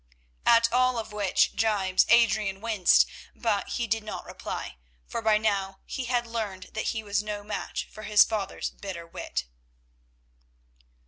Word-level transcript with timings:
At 0.47 0.73
all 0.73 0.97
of 0.97 1.11
which 1.13 1.55
gibes 1.55 2.07
Adrian 2.09 2.59
winced. 2.59 3.05
But 3.35 3.67
he 3.73 3.85
did 3.85 4.03
not 4.03 4.25
reply, 4.25 4.77
for 5.05 5.21
by 5.21 5.37
now 5.37 5.77
he 5.85 6.05
had 6.05 6.25
learned 6.25 6.71
that 6.73 6.85
he 6.85 7.03
was 7.03 7.21
no 7.21 7.43
match 7.43 7.85
for 7.87 8.01
his 8.01 8.23
father's 8.23 8.71
bitter 8.71 9.05
wit. 9.05 9.45